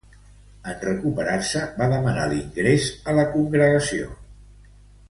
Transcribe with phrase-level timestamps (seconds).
[0.71, 4.13] En recuperar-se, va demanar l'ingrés a la congregació.